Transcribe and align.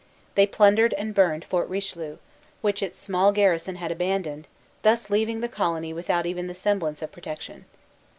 They 0.33 0.47
plundered 0.47 0.93
and 0.95 1.13
burned 1.13 1.45
Fort 1.45 1.69
Richelieu, 1.69 2.17
which 2.61 2.81
its 2.81 2.97
small 2.97 3.31
garrison 3.31 3.75
had 3.75 3.91
abandoned, 3.91 4.47
thus 4.81 5.11
leaving 5.11 5.41
the 5.41 5.47
colony 5.47 5.93
without 5.93 6.25
even 6.25 6.47
the 6.47 6.55
semblance 6.55 7.03
of 7.03 7.11
protection. 7.11 7.65